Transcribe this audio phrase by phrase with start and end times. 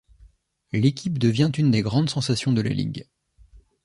[0.71, 3.07] L’équipe devient une des grandes sensations de la ligue.